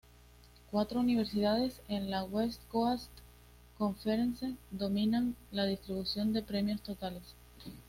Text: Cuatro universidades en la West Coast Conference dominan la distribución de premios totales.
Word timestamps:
Cuatro 0.71 0.99
universidades 0.99 1.79
en 1.87 2.09
la 2.09 2.23
West 2.23 2.59
Coast 2.69 3.11
Conference 3.77 4.55
dominan 4.71 5.35
la 5.51 5.67
distribución 5.67 6.33
de 6.33 6.41
premios 6.41 6.81
totales. 6.81 7.35